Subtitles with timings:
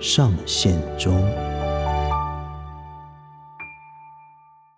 [0.00, 1.14] 上线中。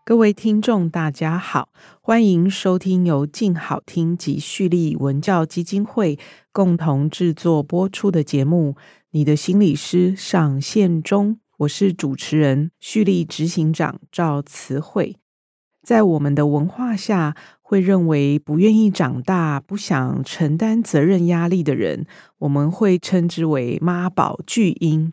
[0.05, 1.69] 各位听众，大家好，
[2.01, 6.19] 欢迎收听由静好听及旭立文教基金会
[6.51, 8.75] 共同制作播出的节目
[9.12, 11.34] 《你的心理师上线中》。
[11.59, 15.19] 我是主持人旭立执行长赵慈慧。
[15.84, 17.37] 在我们的文化下，
[17.73, 22.05] 会认为不愿意长大、不想承担责任压力的人，
[22.41, 25.12] 我们会称之为妈宝巨婴；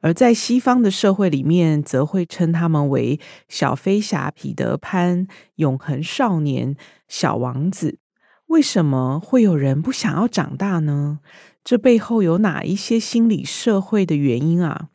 [0.00, 5.26] 而在西方的社会里面，则会称他们为小飞侠彼得潘、
[5.56, 6.76] 永恒少年、
[7.08, 7.98] 小王子。
[8.46, 11.18] 为什么会有人不想要长大呢？
[11.64, 14.90] 这背后有哪一些心理社会的原因啊？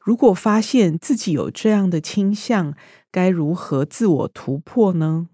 [0.00, 2.72] 如果发现自己有这样的倾向，
[3.12, 5.28] 该如何自我突破呢？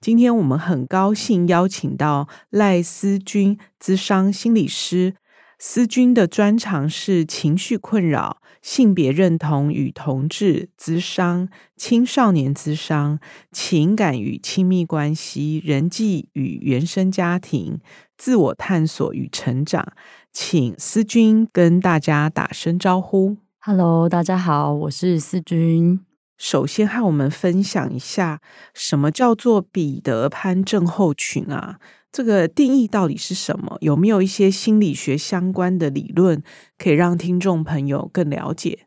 [0.00, 5.14] 今天我们很高兴邀请到赖思均咨商心理师。
[5.58, 13.18] 思君的专长是情绪困扰、性别认同与同志咨商、青少年咨商、
[13.50, 17.80] 情感与亲密关系、人际与原生家庭、
[18.18, 19.94] 自我探索与成长。
[20.30, 23.38] 请思君跟大家打声招呼。
[23.60, 26.00] Hello，大家好，我是思君。
[26.38, 28.40] 首先和我们分享一下，
[28.74, 31.78] 什么叫做彼得潘症候群啊？
[32.12, 33.76] 这个定义到底是什么？
[33.80, 36.42] 有没有一些心理学相关的理论
[36.78, 38.86] 可以让听众朋友更了解？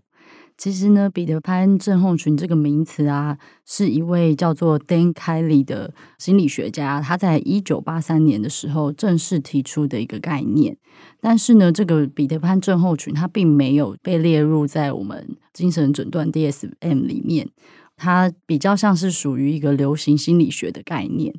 [0.60, 10.76] 其实呢，彼得潘症候群这个名词啊，是一位叫做 Dan Kelly 的心理学家，他在一九八三年的时候正式提出的一个概念。
[11.22, 17.48] 但是呢，这个彼得潘症候群它并没有被列入在我们精神诊断 DSM 里面，
[17.96, 21.34] 它比较像是属于一个流行心理学的概念。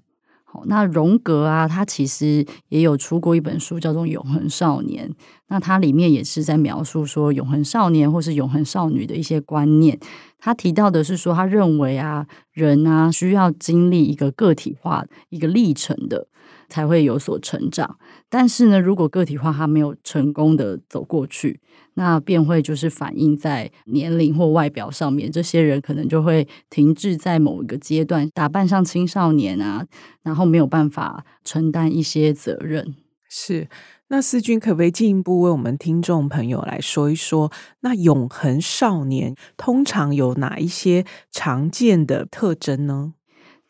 [0.53, 5.09] 好那荣格啊，他其实也有出过一本书，叫做《永恒少年》。
[5.47, 9.99] 那它里面也是在描述说，永恒少年或是永恒少女的一些观念。
[10.41, 16.27] 他提到的是说，他认为啊，人啊需要经历一个个体化一个历程的。
[16.69, 21.59] 才会有所成长，但是呢，如果个体化还没有成功的走过去，
[22.01, 29.85] 那便会就是反映在年龄或外表上面，这些人可能就会停滞在某一个阶段，打扮像青少年啊，
[30.23, 32.95] 然后没有办法承担一些责任。
[33.29, 33.69] 是，
[34.09, 43.13] 那思君可不可以进一步为我们听众朋友来说一说，那永恒少年通常有哪一些常见的特征呢？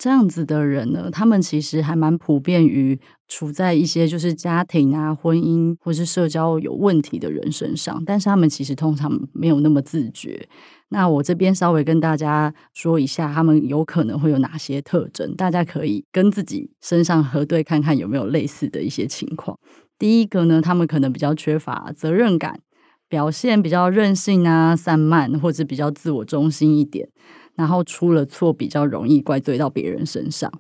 [0.01, 10.49] 这样子的人呢，他们其实还蛮普遍于处在一些就是家庭啊、婚姻或是社交有问题的人身上，但是他们其实通常没有那么自觉。
[10.89, 19.59] 那我这边稍微跟大家说一下，他们有可能会有哪些特征，大家可以跟自己身上核对看看有没有类似的一些情况。
[19.99, 22.59] 第一个呢，他们可能比较缺乏责任感，
[23.07, 27.07] 表现比较任性啊、散漫，或者比较自我中心一点。
[27.61, 30.51] 然后出了错，比较容易怪罪到别人身上。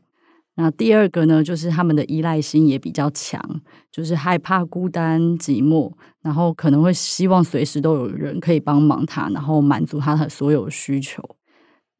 [0.56, 3.40] 那第二个呢，就是他们的依赖心也比较强，
[3.90, 5.90] 就是害怕孤单寂寞，
[6.20, 11.22] 然后可能会希望随时都有人可以帮忙他，然后满足他的所有需求。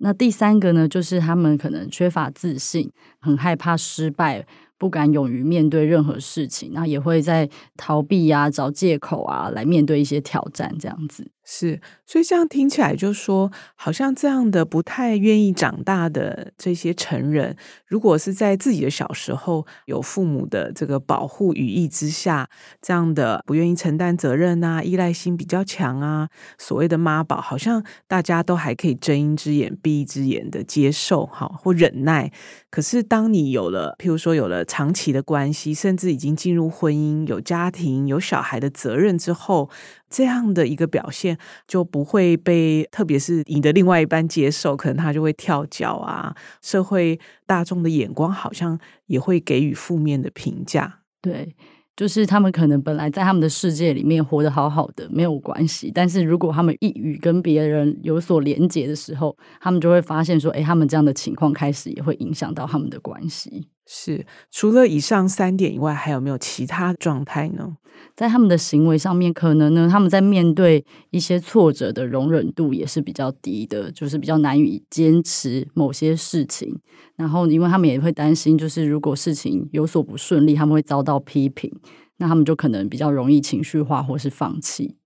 [0.02, 4.46] 那第三个呢，就是他们可能缺乏自信，很害怕失败。
[4.80, 7.46] 不敢勇于面对任何事情，那也会在
[7.76, 11.30] 逃避啊、找借口啊，来面对一些挑战，这样子。
[11.52, 17.56] 是，所以这样听起来，就说好像这样的不太愿意长大的这些成人，
[17.88, 22.48] 如果是在自己的小时候有父母的这个保护羽翼之下，
[22.80, 32.30] 这样的不愿意承担责任啊、依赖心比较强啊，所谓的妈宝，好像大家都还可以睁一只眼闭一只眼的接受哈，或忍耐。
[32.70, 39.68] 可是当你有了，譬如说有了长期的关系，甚至已经进入婚姻、有家庭、有小孩的责任之后，
[40.10, 46.34] 这样的一个表现就不会被，特别是你的另外一半接受，可能他就会跳脚啊。
[46.60, 51.02] 社会大众的眼光好像也会给予负面的评价。
[51.22, 51.54] 对，
[51.96, 55.92] 就是他们可能本来在他们的世界里面活得好好的，没有关系。
[55.94, 63.68] 但是如果他们一与跟别人有所连结的时候，他们就会发现说，哎，他们这样的情况开始也会影响到他们的关系。
[63.92, 67.76] 是，除了以上三点以外，还有没有其他状态呢？
[68.14, 76.78] 在他们的行为上面，可能呢，他们在面对一些挫折的容忍度也是比较低的，就是比较难以坚持某些事情。
[77.16, 81.68] 然后，因为他们也会担心，就是如果事情有所不顺利，他们会遭到批评，
[82.18, 84.96] 那他们就可能比较容易情绪化或是放弃。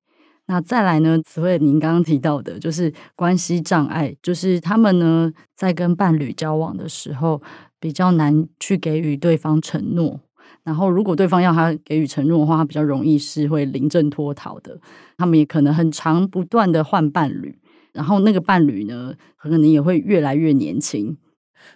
[0.47, 7.41] 那再来呢，词慧您刚刚提到的，就是关系障碍，就是他们呢在跟伴侣交往的时候。
[7.85, 10.19] 比较难去给予对方承诺，
[10.63, 14.81] 然后如果对方要他给予承诺的话，他比较容易是会临阵脱逃的。
[15.19, 17.59] 他们也可能很长不断的换伴侣，
[17.93, 21.15] 然后那个伴侣呢，可能也会越来越年轻。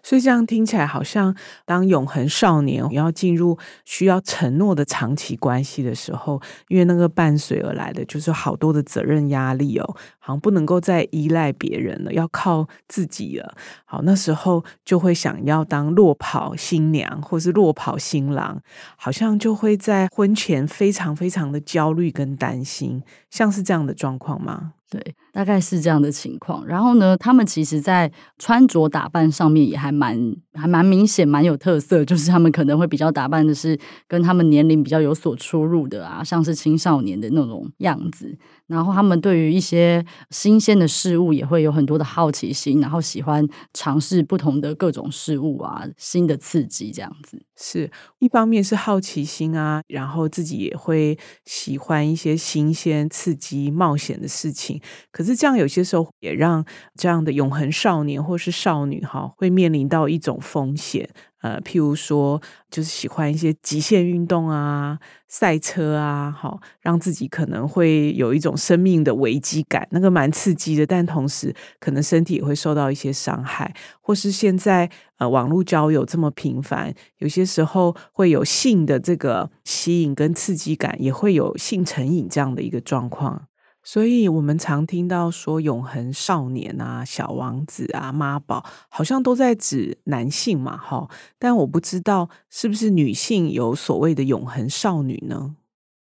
[0.02, 13.54] 所以这样听起来，好像当永恒少年要进入需要承诺的长期关系的时候，因为那个伴随而来的就是好多的责任压力哦，好像不能够再依赖别人了，要靠自己了。
[13.84, 18.60] 好，那时候就会想要当落跑新娘或是落跑新郎，
[18.96, 24.74] 好像就会在婚前非常非常的焦虑跟担心，像是这样的状况吗？
[24.90, 26.66] 对，大概是这样的情况。
[26.66, 32.02] 然后呢，他们其实，在穿着打扮上面也还蛮、还蛮明显、蛮有特色。
[32.04, 38.34] 就是他们可能会比较打扮的是跟他们年龄比较有所出入的啊，像是青少年的那种样子。
[38.68, 47.42] 然后他们对于一些新鲜的事物也会有很多的好奇心，然后喜欢尝试不同的各种事物啊，新的刺激这样子。
[47.60, 54.80] 是一方面是好奇心啊，然后自己也会喜欢一些新鲜、刺激、冒险的事情。
[55.10, 61.08] 可是这样有些时候也让这样的永恒少年或是少女哈，会面临到一种风险。
[61.40, 62.40] 呃，譬如说，
[62.70, 64.98] 就是喜欢一些极限运动啊、
[65.28, 83.47] 赛车啊，好，让自己可能会有一种生命的危机感，那个蛮刺激的，但同时可能身体也会受到一些伤害，或是现在呃网络交友这么频繁，有些时候会有性的这个吸引跟刺激感，也会有性成瘾这样的一个状况。
[83.90, 91.08] 所以，我们常听到说“永恒少年”啊、“小王子”啊、“妈宝”，好像都在指男性嘛，哈。
[91.38, 95.56] 但我不知道是不是女性有所谓的“永恒少女”呢？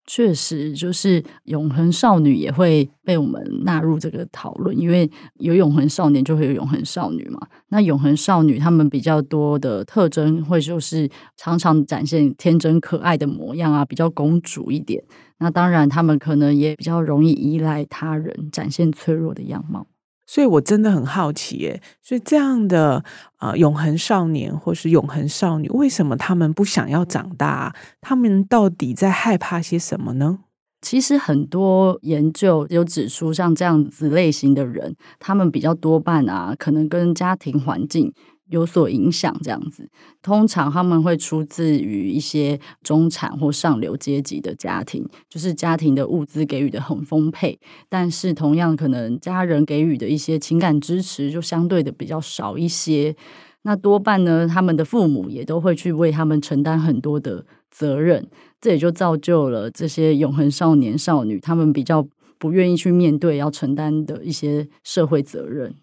[0.05, 5.09] 确实，就是永恒少女也会被我们纳入这个讨论，因为
[5.39, 7.39] 有永恒少年就会有永恒少女嘛。
[7.69, 15.03] 那永恒少女她们比较多的特征，会就是常常展现天真可爱的模样啊，比较公主一点。
[15.39, 19.87] 那当然，她们可能也比较容易依赖他人，展现脆弱的样貌。
[20.33, 21.79] 所以，我真的很好奇，耶。
[22.01, 23.03] 所以这样的
[23.37, 27.75] 啊、永恒少年或是永恒少女，为什么他们不想要长大？
[28.01, 30.39] 他们到底在害怕些什么呢？
[30.81, 38.11] 其实很多研究有指出，像这样子类型的人，他们比较多半啊，可能跟家庭环境。
[38.49, 39.89] 有所影响，这样子，
[40.21, 47.59] 通常他们会出自于一些中产或上流阶级的家庭，就是家庭的物资给予的很丰沛，
[47.89, 53.15] 但是同样可能家人给予的一些情感支持就相对的比较少一些。
[53.63, 58.27] 那多半呢，他们的父母也都会去为他们承担很多的责任，
[58.59, 62.05] 这也就造就了这些永恒少年少女，他们比较
[62.37, 65.73] 不愿意去面对要承担的一些社会责任。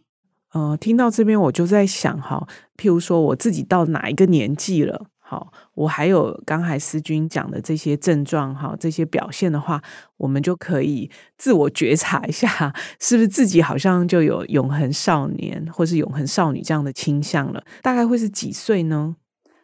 [0.53, 9.81] 呃，听到这边我就在想哈，譬如说我自己到哪一个年纪了，好，我还有刚才思君讲的这些症状哈，这些表现的话，
[10.17, 11.09] 我们就可以
[11.39, 17.63] 自我觉察一下，是不是自己好像就有永恒少年或是永恒少女这样的倾向了？
[17.81, 19.15] 大概会是几岁呢？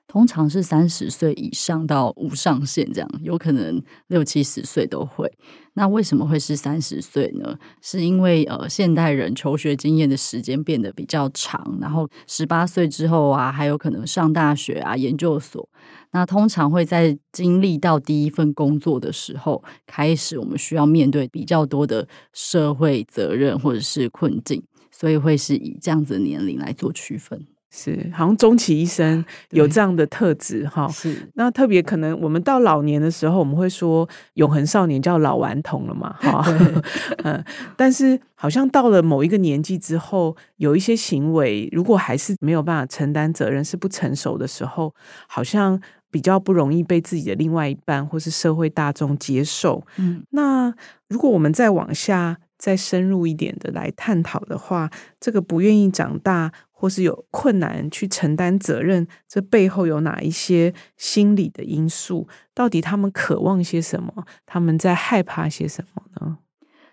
[0.09, 5.31] 通常是三十岁以上到无上限这样，有可能六七十岁都会。
[5.75, 7.59] 那为什么会是三十岁呢？
[7.83, 15.69] 是因为呃，现代人求学经验的时间变得比较长，然后十八岁之后啊，还有可能上大学啊、研究所。
[16.13, 27.47] 那通常会在经历到第一份工作的时候，开始我们需要面对比较多的社会责任或者是困境，所以会是以这样子的年龄来做区分。
[27.79, 30.89] 是，好像终其一生有这样的特质哈。
[30.89, 36.43] 是，那特别可能我们到老年的时候，我们会说永恒少年叫老顽童了嘛，哈。
[37.23, 37.45] 嗯，
[37.77, 44.95] 但是好像到了某一个年纪之后，有一些行为如果还是没有办法承担责任，是不成熟的时候，
[45.29, 45.79] 好像
[46.11, 49.85] 比较不容易被自己的另外一半或是社会大众接受。
[49.99, 50.73] 嗯，那
[51.09, 56.53] 如果我们再往下再深入一点的来探讨的话，这个不愿意长大。
[56.79, 62.29] 或是有困难去承担责任，这背后有哪一些心理的因素？
[62.53, 64.13] 到底他们渴望些什么？
[64.45, 66.37] 他们在害怕些什么呢？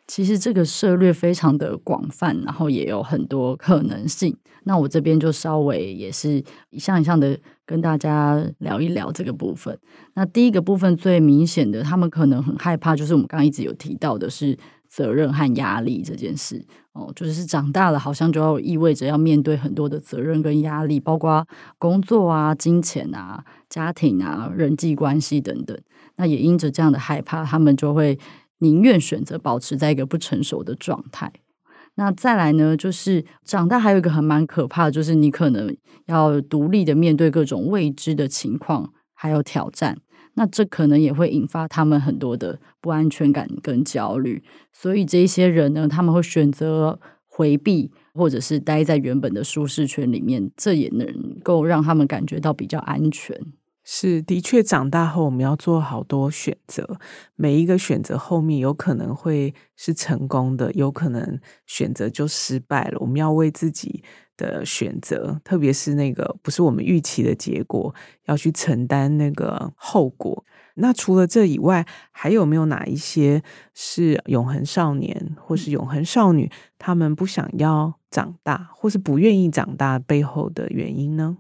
[0.07, 4.37] 其实这个涉略非常的广泛，然后也有很多可能性。
[4.63, 9.77] 那我这边就稍微也是一项一项的跟大家聊一聊这个部分。
[10.13, 14.57] 那第一个部分最明显的，他们可能很害怕，就是我们刚刚一直有提到的是
[14.93, 21.47] 责任和压力这件事哦，就是长大了好像就要意味着要面对很多的责任跟压力，包括
[21.79, 25.75] 工作啊、金钱啊、家庭啊、人际关系等等。
[26.17, 28.19] 那也因着这样的害怕，他们就会
[28.59, 31.33] 宁愿选择保持在一个不成熟的状态。
[31.95, 39.97] 那再来呢，就是长大还有一个很蛮可怕的，就是你可能要独立的面对各种未知的情况，还有挑战。
[40.35, 44.43] 那这可能也会引发他们很多的不安全感跟焦虑。
[44.71, 53.39] 所以这些人呢，他们会选择回避，或者是待在原本的舒适圈里面，这也能够让他们感觉到比较安全。
[53.85, 56.97] 是，的确，长大后我们要做好多选择，
[57.35, 62.97] 每一个选择后面有可能会是成功的，有可能选择就失败了。
[63.01, 64.01] 我们要为自己
[64.37, 67.93] 的选择，特别是那个不是我们预期的结果，
[68.25, 70.43] 要去承担那个后果。
[70.75, 73.43] 那除了这以外，还有没有哪一些
[73.75, 76.49] 是永恒少年或是永恒少女，
[76.79, 81.37] 他们不想要长大，或是不愿意长大背后的原因呢？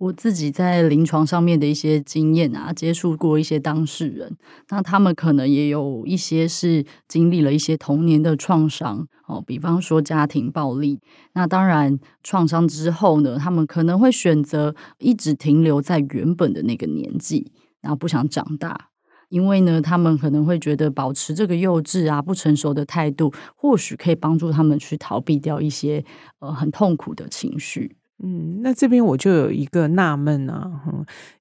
[0.00, 4.34] 我自己在临床上面的一些经验啊，接触过一些当事人，
[4.70, 11.00] 那他们可能也有一些是经历了一些童年的创伤哦，比方说家庭暴力。
[11.34, 17.52] 那当然，创伤之后呢，他们可能会选择一直停留在原本的那个年纪，
[17.82, 18.88] 然后不想长大，
[19.28, 26.02] 因为呢，他们可能会觉得保持这个幼稚啊、不成熟的态度，或许可以帮助他们去逃避掉一些
[26.38, 27.98] 呃很痛苦的情绪。
[28.22, 30.82] 嗯，那这边我就有一个纳闷啊，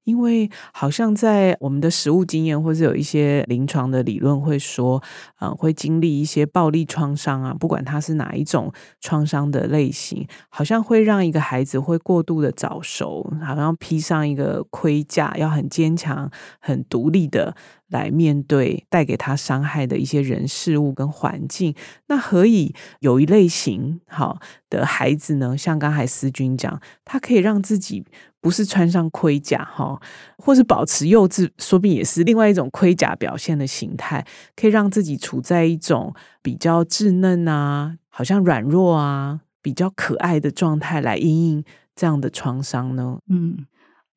[0.05, 5.03] 因为好像在我们的实务经验，或是有一些临床的理论会说，
[5.41, 8.71] 嗯，会经历一些暴力创伤啊，不管它是哪一种
[9.01, 16.31] 创伤的类型，好像会让一个孩子会过度的早熟，好像披上一个盔甲，要很坚强、
[16.61, 17.55] 很独立的。
[17.89, 21.75] 来面对带给他伤害的一些人事物跟环境，
[22.07, 25.57] 那何以有一类型好的孩子呢？
[25.57, 28.05] 像刚才思君讲，他可以让自己
[28.39, 29.99] 不是穿上盔甲哈，
[30.37, 41.63] 或是保持幼稚，说不定也是另外一种盔甲表现的形态，可以让自己处在一种比较稚嫩啊，好像软弱啊，比较可爱的状态来应应
[41.95, 43.19] 这样的创伤呢？
[43.27, 43.65] 嗯。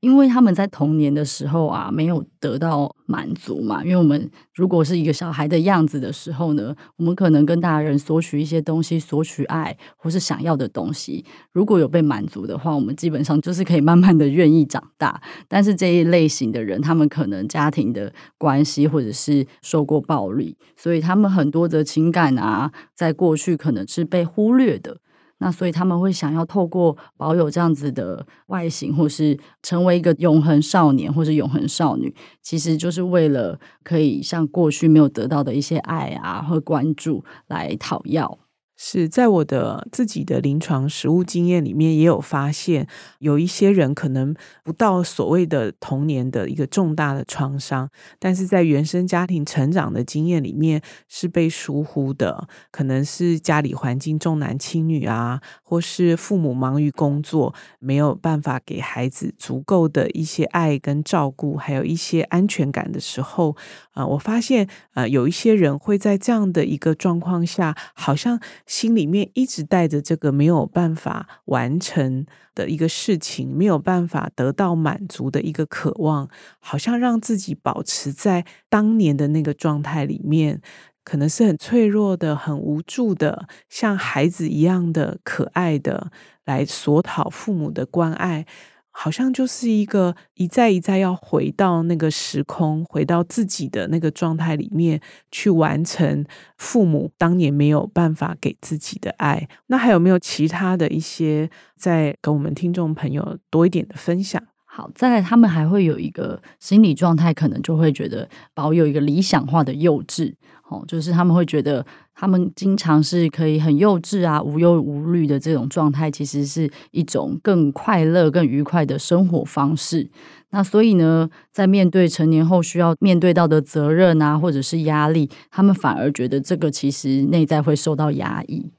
[0.02, 3.84] 因为他们在童年的时候啊，没有得到满足嘛。
[3.84, 11.24] 因为我们如果是一个小孩的样子的时候呢，我们可能跟大人索取一些东西，索取爱或是想要的东西。
[11.52, 15.22] 如果有被满足的话，我们基本上就是可以慢慢的愿意长大。
[15.46, 24.98] 但是这一类型的人，他们可能家庭的关系或者是受过暴力，所以他们很多的情感啊，在过去可能是被忽略的。
[25.42, 38.38] 那所以他们会想要透过保有这样子的外形，或是成为一个永恒少年，或是永恒少女，其实就是为了可以像过去没有得到的一些爱啊或关注来讨要。
[38.84, 42.88] 是在我的自己的临床实务经验里面，也有发现
[43.20, 44.34] 有一些人可能
[44.64, 63.56] 不到所谓的童年的一个重大的创伤，但是在原生家庭成长的经验里面是被疏忽的，可能是家里环境重男轻女啊，或是父母忙于工作，没有办法给孩子足够的一些爱跟照顾，还有一些安全感的时候，
[63.92, 68.40] 啊、我发现啊、呃，有一些人会在这样的一个状况下，好像。
[68.72, 72.24] 心里面一直带着这个没有办法完成
[72.54, 76.26] 的一个事情，没有办法得到满足的一个渴望，
[76.58, 80.62] 好像让自己保持在当年的那个状态里面，
[81.04, 86.10] 可能是很脆弱的、很无助的，像孩子一样的可爱的，
[86.46, 88.46] 来索讨父母的关爱。
[88.92, 96.24] 好像就是一个一再一再要回到那个时空，回到自己的那个状态里面去完成
[96.58, 99.48] 父母当年没有办法给自己的爱。
[99.66, 104.40] 那还有没有其他的一些再跟我们听众朋友多一点的分享？
[104.74, 110.32] 好，再来他们还会有一个心理状态，可能就会觉得保有一个理想化的幼稚。
[110.70, 120.08] 哦，就是他们会觉得，他们经常是可以很幼稚啊、无忧无虑的这种状态，其实是一种更快乐、更愉快的生活方式。
[120.48, 128.72] 那所以呢，在面对成年后需要面对到的责任啊，或者是压力，他们反而觉得这个其实内在会受到压抑。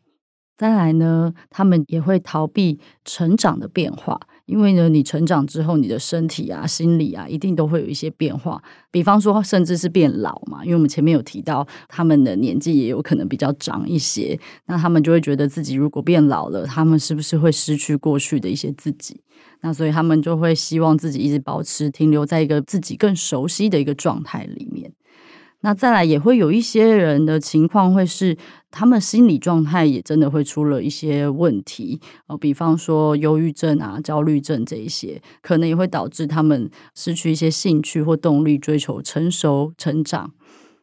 [0.58, 4.20] 再来呢，他们也会逃避成长的变化。
[4.54, 8.62] 因为呢，你成长之后，你的身体啊、心理啊，一定都会有一些变化。
[8.92, 19.20] 比方说，甚至是变老嘛，因为我们前面有提到，他们的年纪也有可能比较长一些，那他们就会觉得自己如果变老了，他们是不是会失去过去的一些自己？
[19.62, 24.94] 那所以他们就会希望自己一直保持停留在一个自己更熟悉的一个状态里面。
[25.66, 28.38] 那再来也会有一些人的情况会是，
[28.70, 40.34] 他们心理状态也真的会出了一些问题，呃，比方说忧郁症啊、焦虑症这一些，可能也会导致他们失去一些兴趣或动力，追求成熟成长。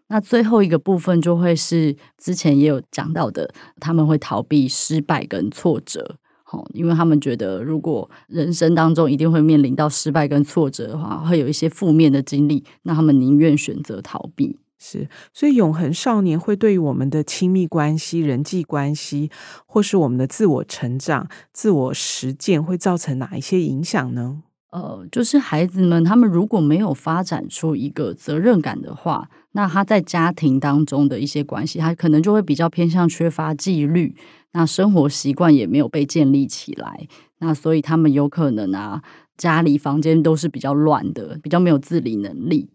[0.08, 14.58] 那最后一个部分就会是之前也有讲到的，他们会逃避失败跟挫折，好，因为他们觉得如果人生当中一定会面临到失败跟挫折的话，会有一些负面的经历，那他们宁愿选择逃避。
[14.82, 19.30] 是，所以永恒少年会对于我们的亲密关系、人际关系，
[19.66, 24.42] 或是我们的自我成长、自我实践，会造成哪一些影响呢？
[24.70, 34.16] 呃，就是孩子们他们如果没有发展出一个责任感的话，那他在家庭当中的一些关系，他可能就会比较偏向缺乏纪律，
[34.52, 37.06] 那生活习惯也没有被建立起来，
[37.40, 39.02] 那所以他们有可能啊，
[39.36, 42.70] 家里房间都是比较乱的，比较没有自理能力。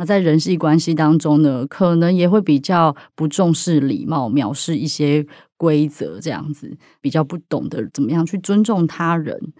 [0.00, 5.26] 那在人际关系当中呢，可能也会比较不重视礼貌，藐视一些
[5.58, 9.52] 规则，这样子比较不懂得怎么样去尊重他人。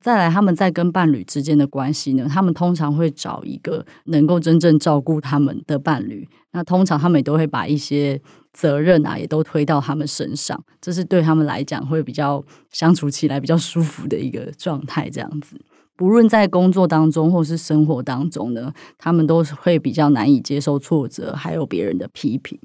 [0.00, 6.26] 再来，他们在跟伴侣之间的关系呢，他们通常会找一个能够真正照顾他们的伴侣。
[6.52, 8.18] 那通常他们也都会把一些
[8.54, 15.60] 责任啊，也都推到他们身上，这是对他们来讲会比较相处起来比较舒服的一个状态，这样子。
[15.96, 22.58] 不论在工作当中或是生活当中呢，他们都是会比较难以接受挫折，还有别人的批评。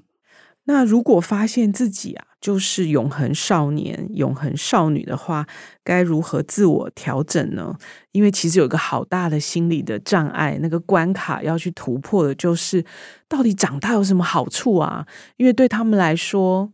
[0.70, 5.48] 那如果发现自己啊，就是永恒少年、永恒少女的话，
[5.82, 7.78] 该如何自我调整呢？
[8.12, 12.84] 因为其实有一个好大的心理的障碍，那个关卡要去突破的，就是
[13.30, 15.06] 到底长大有什么好处啊？
[15.38, 16.70] 因为对他们来说，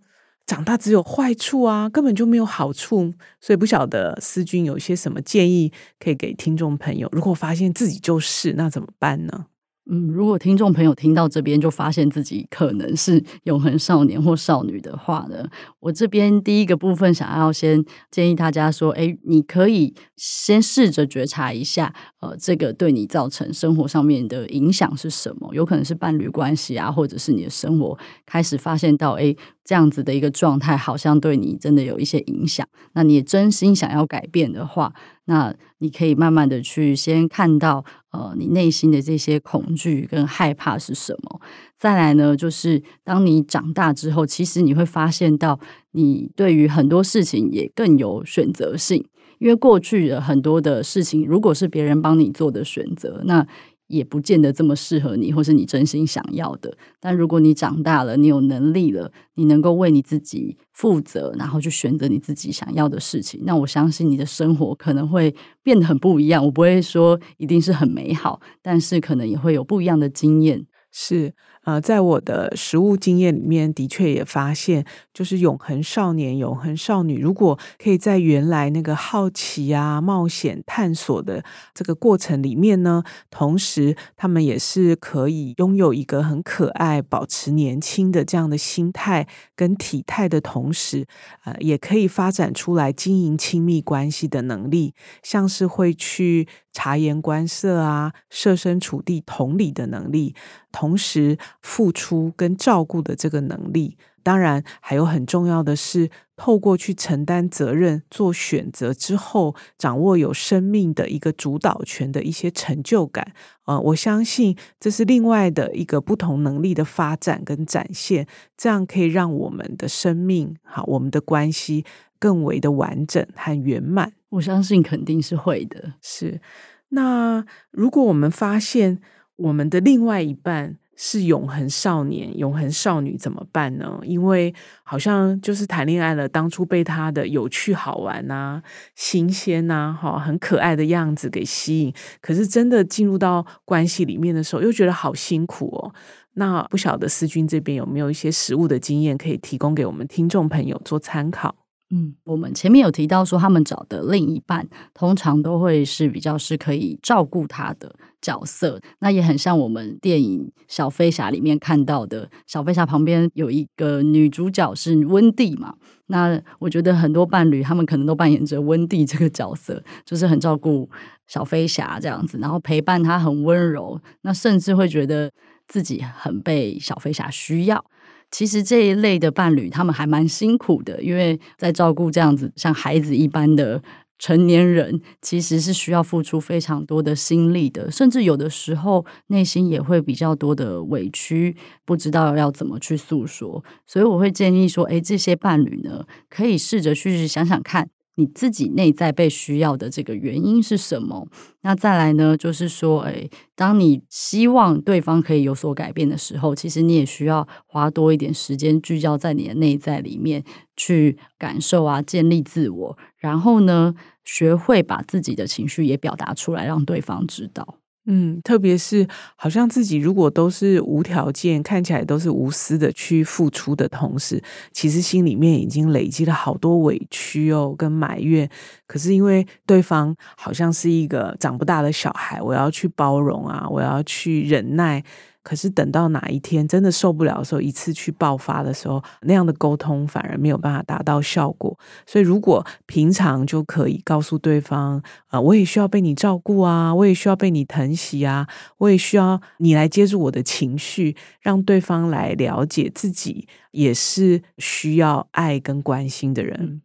[0.45, 7.07] 长大只有坏处啊，根本就没有好处，所以不晓得思君有些什么建议可以给听众朋友。
[7.11, 9.45] 如果发现自己就是，那怎么办呢？
[9.89, 15.45] 嗯，如果听众朋友听到这边就发现自己可能是永恒少年或少女的话呢，
[15.81, 25.53] 我这边第一个部分想要先建议大家说，哎，你可以先试着觉察一下，呃，这个对你造成生活上面的影响是什么？
[25.53, 32.65] 有可能是伴侣关系啊，或者是你的生活开始发现到，哎，这样子的一个状态好像对你真的有一些影响。
[32.93, 34.93] 那你也真心想要改变的话，
[35.25, 41.41] 那你可以慢慢的去先看到，呃，你内心的这些恐惧跟害怕是什么。
[41.77, 45.59] 再来呢，就是当你长大之后，其实你会发现到，
[45.91, 49.05] 你对于很多事情也更有选择性，
[49.39, 53.45] 因为过去的很多的事情，如果是别人帮你做的选择，那
[53.93, 56.75] 也不见得这么适合你，或是你真心想要的。
[56.99, 66.43] 但如果你长大了，你有能力了，你能够为你自己负责，然后去选择你自己想要的事情，那我相信你的生活可能会变得很不一样。
[66.43, 70.65] 我不会说一定是很美好，但是可能也会有不一样的经验。
[70.91, 71.33] 是。
[71.63, 91.07] 呃，在我的实务经验里面，的确也发现，就是永恒少年、永恒少女，如果可以在原来那个好奇啊、冒险、探索的这个过程里面呢，同时他们也是可以拥有一个很可爱、保持年轻的这样的心态跟体态的同时，
[91.45, 100.35] 呃，也可以发展出来经营亲密关系的能力，像是会去察言观色啊、设身处地同理的能力，
[100.71, 101.37] 同时。
[101.61, 113.33] 付出跟照顾的这个能力，当然还有很重要的是，透过去承担责任、做选择之后，掌握有生命的一个主导权的一些成就感。
[113.65, 121.85] 呃，我相信这是另外的一个不同能力的发展跟展现，这样可以让我们的生命，好，我们的关系
[122.17, 124.13] 更为的完整和圆满。
[124.29, 125.93] 我相信肯定是会的。
[126.01, 126.41] 是，
[126.89, 128.99] 那如果我们发现
[129.35, 133.99] 我们的另外一半，是永恒少年、永恒少女怎么办呢？
[134.03, 138.63] 因为好像就是谈恋爱了，当初被他的有趣、好玩啊、
[138.95, 145.93] 新鲜啊、哈很可爱的样子给吸引，可是真的进入到关系里面的时候，又觉得好辛苦哦。
[146.35, 151.53] 那不晓得思君这边有没有一些实务的经验可以提供给我们听众朋友做参考？
[151.89, 165.75] 嗯，我们前面有提到说，他们找的另一半通常都会是比较是可以照顾他的角色，那也很像我们电影《小飞侠》里面看到的，小飞侠旁边有一个女主角是温蒂嘛。
[166.07, 170.89] 那我觉得很多伴侣他们可能都扮演着温蒂这个角色，就是很照顾
[171.27, 175.31] 小飞侠这样子，然后陪伴他很温柔，那甚至会觉得
[175.67, 177.85] 自己很被小飞侠需要。
[178.33, 183.79] 其实这一类的伴侣，他们还蛮辛苦的，因为在照顾这样子像孩子一般的
[184.17, 193.63] 成年人，其实是需要付出非常多的心力的，甚至有的时候内心也会比较多的委屈，不知道要怎么去诉说。
[193.85, 197.87] 所以我会建议说，诶，这些伴侣呢，可以试着去想想看。
[198.15, 201.27] 你自己内在被需要的这个原因是什么？
[201.61, 210.43] 那再来呢，就是说，诶，当你希望对方可以有所改变的时候，其实你也需要花多一点时间聚焦在你的内在里面
[210.75, 217.82] 去感受啊，建立自我，然后呢，学会把自己的情绪也表达出来，让对方知道。
[218.05, 228.49] 嗯，特别是好像自己如果都是无条件，看起来都是无私的去付出的同时，其实心里面已经累积了好多委屈哦，跟埋怨。
[228.85, 235.03] 可是因为对方好像是一个长不大的小孩，我要去包容啊，我要去忍耐。
[235.43, 241.77] 可是等到哪一天真的受不了的时候，一次去爆发的时候，那样的沟通反而没有办法达到效果。
[242.07, 256.81] 所以，如果平常就可以告诉对方，啊、我也需要被你照顾啊，我也需要被你疼惜啊，我也需要你来接住我的情绪，让对方来了解自己也是需要爱跟关心的人。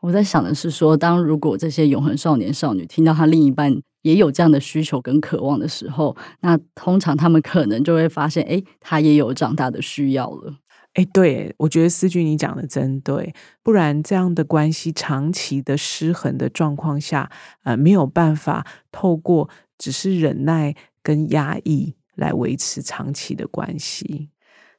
[0.00, 10.56] 我在想的是说，当如果这些永恒少年少女听到他另一半也有这样的需求跟渴望的时候，那通常他们可能就会发现，哎，他也有长大的需要了。
[10.94, 13.32] 哎，对，我觉得思君你讲的真对，
[13.62, 17.30] 不然这样的关系长期的失衡的状况下，
[17.62, 24.30] 呃，没有办法透过只是忍耐跟压抑来维持长期的关系。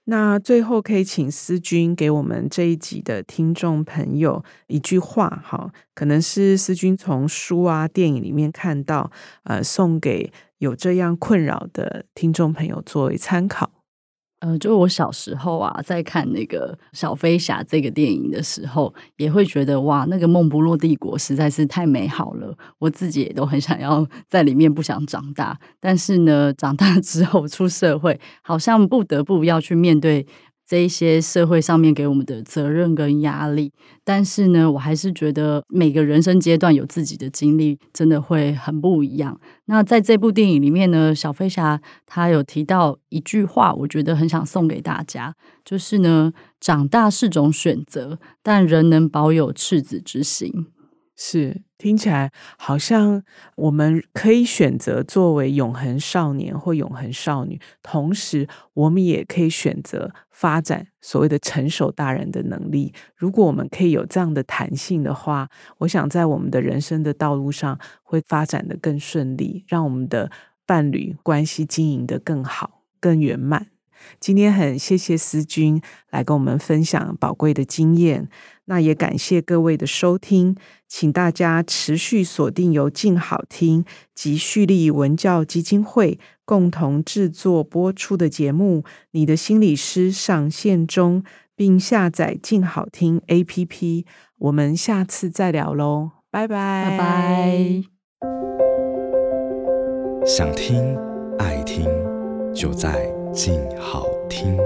[0.09, 9.11] 那最后可以请思君给我们这一集的听众朋友一句话，哈，可能是思君从书啊、电影里面看到，
[9.43, 13.69] 呃，送给有这样困扰的听众朋友作为参考。
[14.39, 22.55] 呃，就我小时候啊，在看那个小飞侠这个电影的时候，也会觉得哇，那个梦不落帝国实在是太美好了。
[22.77, 25.59] 我自己也都很想要在里面，不想长大。
[25.79, 30.25] 但是呢，长大之后出社会，好像不得不要去面对。
[30.69, 39.41] 这一些社会上面给我们的责任跟压力，但是呢，我还是觉得每个人生阶段有自己的经历，真的会很不一样。
[39.65, 45.33] 那在这部电影里面呢，小飞侠他有提到一句话，我觉得很想送给大家，
[45.65, 50.67] 就是呢，长大是种选择，但仍能保有赤子之心。
[51.21, 53.21] 是，听起来好像
[53.57, 62.93] 我们可以选择作为永恒少年或永恒少女，同时我们也可以选择发展所谓的成熟大人的能力。
[63.17, 70.31] 如果我们可以有这样的弹性的话，我想在我们的人生的道路上会发展得更顺利，让我们的
[70.65, 73.67] 伴侣关系经营得更好、更圆满。
[74.19, 75.81] 今天很谢谢思君
[76.11, 78.29] 来跟我们分享宝贵的经验。
[78.65, 80.55] 那也感谢各位的收听，
[80.87, 83.83] 请大家持续锁定由静好听
[84.13, 88.81] 及蓄力文教基金会共同制作播出的节目
[89.11, 91.23] 《你的心理师》上线中，
[91.55, 94.05] 并下载静好听 APP。
[94.37, 97.83] 我们下次再聊喽，拜拜拜拜。
[100.25, 100.95] 想听
[101.39, 101.85] 爱听，
[102.53, 104.57] 就在静好听。